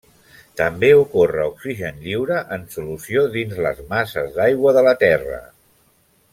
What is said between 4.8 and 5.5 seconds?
la Terra.